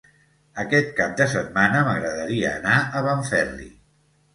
[0.63, 3.75] Aquest cap de setmana m'agradaria anar a Benferri.